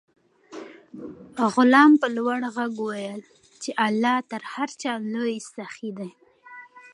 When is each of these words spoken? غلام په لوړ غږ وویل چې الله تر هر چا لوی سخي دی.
غلام 1.55 1.91
په 2.01 2.07
لوړ 2.17 2.37
غږ 2.55 2.71
وویل 2.79 3.21
چې 3.61 3.71
الله 3.87 4.15
تر 4.31 4.41
هر 4.53 4.69
چا 4.81 4.93
لوی 5.13 5.35
سخي 5.55 5.89
دی. 5.97 6.11